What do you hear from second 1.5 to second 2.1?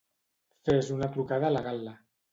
a la Gal·la.